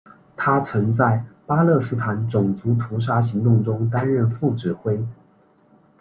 [0.35, 4.99] 他曾在巴勒斯坦种族屠杀行动中担任副指挥。